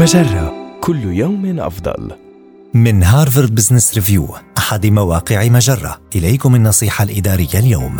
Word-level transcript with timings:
مجرة 0.00 0.78
كل 0.80 1.04
يوم 1.04 1.60
أفضل. 1.60 2.10
من 2.74 3.02
Harvard 3.02 3.54
Business 3.54 3.94
Review 3.94 4.28
أحد 4.58 4.86
مواقع 4.86 5.48
مجرة. 5.48 6.00
إليكم 6.16 6.54
النصيحة 6.54 7.04
الإدارية 7.04 7.58
اليوم. 7.58 7.96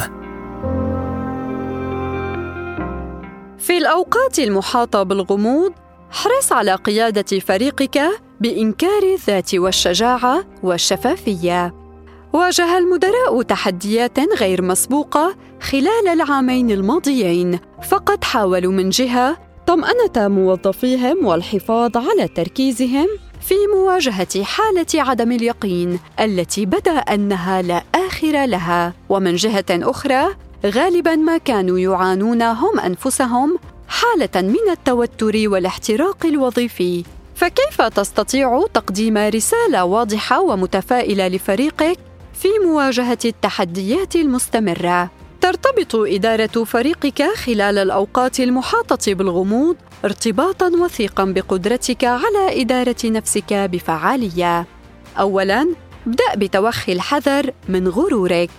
في 3.59 3.79
الأوقات 3.79 4.39
المحاطة 4.39 5.03
بالغموض 5.03 5.73
احرص 6.13 6.53
على 6.53 6.75
قيادة 6.75 7.39
فريقك 7.39 8.01
بإنكار 8.41 9.03
الذات 9.15 9.55
والشجاعة 9.55 10.45
والشفافية. 10.63 11.75
واجه 12.33 12.79
المدراء 12.79 13.43
تحديات 13.43 14.19
غير 14.39 14.63
مسبوقة 14.63 15.37
خلال 15.61 16.09
العامين 16.13 16.71
الماضيين 16.71 17.59
فقد 17.89 18.25
حاولوا 18.25 18.73
من 18.73 18.91
جهة 18.91 19.50
طمأنة 19.71 20.29
موظفيهم 20.29 21.27
والحفاظ 21.27 21.97
على 21.97 22.29
تركيزهم 22.29 23.07
في 23.41 23.55
مواجهة 23.75 24.43
حالة 24.43 24.87
عدم 24.95 25.33
اليقين 25.33 26.01
التي 26.21 26.67
بدا 26.67 26.93
أنها 26.93 27.63
لا 27.63 27.83
آخر 27.95 28.47
لها، 28.47 28.95
ومن 29.09 29.35
جهة 29.35 29.65
أخرى 29.71 30.35
غالبا 30.67 31.17
ما 31.17 31.39
كانوا 31.39 31.79
يعانون 31.79 32.43
هم 32.43 32.81
أنفسهم 32.81 33.59
حالة 33.89 34.49
من 34.49 34.71
التوتر 34.71 35.49
والاحتراق 35.49 36.27
الوظيفي. 36.27 37.05
فكيف 37.35 37.83
تستطيع 37.83 38.65
تقديم 38.75 39.19
رسالة 39.19 39.85
واضحة 39.85 40.41
ومتفائلة 40.41 41.29
لفريقك 41.29 41.99
في 42.35 42.49
مواجهة 42.65 43.19
التحديات 43.25 44.17
المستمرة؟ 44.17 45.11
ترتبط 45.51 45.95
إدارة 45.95 46.65
فريقك 46.65 47.23
خلال 47.23 47.79
الأوقات 47.79 48.41
المحاطة 48.41 49.15
بالغموض 49.15 49.77
ارتباطا 50.05 50.67
وثيقا 50.67 51.25
بقدرتك 51.25 52.05
على 52.05 52.63
إدارة 52.63 52.97
نفسك 53.05 53.53
بفعالية. 53.53 54.67
أولاً، 55.19 55.75
ابدأ 56.07 56.35
بتوخي 56.37 56.93
الحذر 56.93 57.51
من 57.69 57.89
غرورك، 57.89 58.51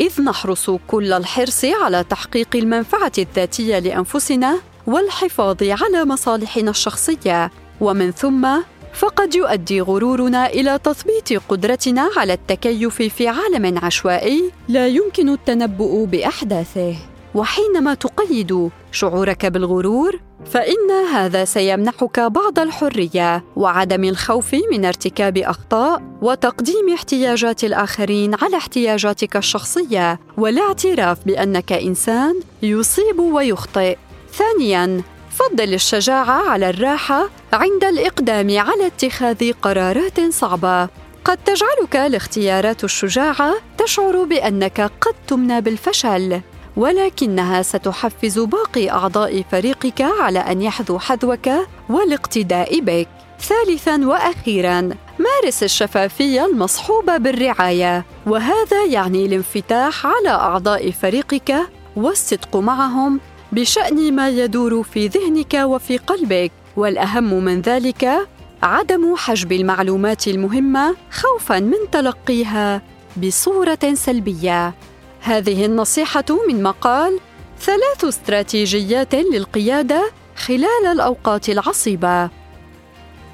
إذ 0.00 0.22
نحرص 0.22 0.70
كل 0.70 1.12
الحرص 1.12 1.64
على 1.64 2.04
تحقيق 2.04 2.48
المنفعة 2.54 3.12
الذاتية 3.18 3.78
لأنفسنا 3.78 4.58
والحفاظ 4.86 5.62
على 5.62 6.04
مصالحنا 6.04 6.70
الشخصية، 6.70 7.50
ومن 7.80 8.10
ثم 8.10 8.48
فقد 8.94 9.34
يؤدي 9.34 9.80
غرورنا 9.80 10.46
إلى 10.46 10.78
تثبيت 10.84 11.42
قدرتنا 11.48 12.10
على 12.16 12.32
التكيف 12.32 13.02
في 13.02 13.28
عالم 13.28 13.78
عشوائي 13.78 14.50
لا 14.68 14.86
يمكن 14.86 15.28
التنبؤ 15.28 16.04
بأحداثه. 16.04 16.96
وحينما 17.34 17.94
تقيد 17.94 18.70
شعورك 18.92 19.46
بالغرور 19.46 20.20
فإن 20.46 20.90
هذا 21.12 21.44
سيمنحك 21.44 22.20
بعض 22.20 22.58
الحرية 22.58 23.44
وعدم 23.56 24.04
الخوف 24.04 24.54
من 24.72 24.84
ارتكاب 24.84 25.38
أخطاء 25.38 26.02
وتقديم 26.22 26.92
احتياجات 26.94 27.64
الآخرين 27.64 28.34
على 28.42 28.56
احتياجاتك 28.56 29.36
الشخصية 29.36 30.20
والاعتراف 30.36 31.18
بأنك 31.26 31.72
إنسان 31.72 32.40
يصيب 32.62 33.18
ويخطئ. 33.18 33.96
ثانيا 34.32 35.02
فضل 35.40 35.74
الشجاعة 35.74 36.50
على 36.50 36.70
الراحة 36.70 37.28
عند 37.52 37.84
الإقدام 37.84 38.58
على 38.58 38.86
اتخاذ 38.86 39.52
قرارات 39.52 40.20
صعبة. 40.32 40.88
قد 41.24 41.38
تجعلك 41.44 41.96
الاختيارات 41.96 42.84
الشجاعة 42.84 43.54
تشعر 43.78 44.24
بأنك 44.24 44.80
قد 45.00 45.14
تمنى 45.28 45.60
بالفشل 45.60 46.40
ولكنها 46.76 47.62
ستحفز 47.62 48.38
باقي 48.38 48.90
أعضاء 48.90 49.44
فريقك 49.50 50.00
على 50.00 50.38
أن 50.38 50.62
يحذوا 50.62 50.98
حذوك 50.98 51.50
والاقتداء 51.88 52.80
بك. 52.80 53.08
ثالثا 53.40 54.06
وأخيرا 54.06 54.80
مارس 55.18 55.62
الشفافية 55.62 56.44
المصحوبة 56.44 57.16
بالرعاية 57.16 58.04
وهذا 58.26 58.84
يعني 58.84 59.26
الانفتاح 59.26 60.06
على 60.06 60.28
أعضاء 60.28 60.90
فريقك 60.90 61.56
والصدق 61.96 62.56
معهم. 62.56 63.20
بشأن 63.52 64.14
ما 64.14 64.28
يدور 64.28 64.82
في 64.82 65.08
ذهنك 65.08 65.54
وفي 65.54 65.96
قلبك 65.96 66.52
والأهم 66.76 67.44
من 67.44 67.60
ذلك 67.60 68.28
عدم 68.62 69.14
حجب 69.16 69.52
المعلومات 69.52 70.28
المهمة 70.28 70.96
خوفا 71.10 71.60
من 71.60 71.90
تلقيها 71.92 72.82
بصورة 73.16 73.94
سلبية. 73.94 74.74
هذه 75.20 75.64
النصيحة 75.64 76.24
من 76.48 76.62
مقال 76.62 77.20
ثلاث 77.60 78.04
استراتيجيات 78.04 79.14
للقيادة 79.14 80.10
خلال 80.36 80.86
الأوقات 80.92 81.48
العصيبة. 81.48 82.30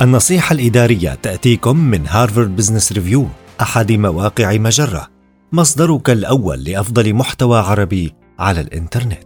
النصيحة 0.03 0.53
الإدارية 0.53 1.15
تأتيكم 1.15 1.77
من 1.77 2.07
Harvard 2.09 2.57
Business 2.57 2.93
Review 2.93 3.27
أحد 3.61 3.93
مواقع 3.93 4.57
مجرة. 4.57 5.09
مصدرك 5.53 6.11
الأول 6.11 6.65
لأفضل 6.65 7.15
محتوى 7.15 7.59
عربي 7.59 8.15
على 8.39 8.61
الإنترنت. 8.61 9.26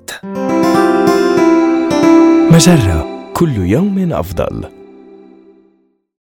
مجرة 2.60 3.31
كل 3.34 3.56
يوم 3.56 4.12
أفضل. 4.12 4.80